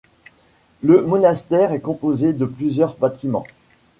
[0.81, 3.45] Le monastère est composé de plusieurs bâtiments.